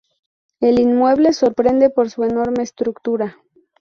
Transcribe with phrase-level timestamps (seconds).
[0.61, 3.37] El inmueble sorprende por su enorme estructura.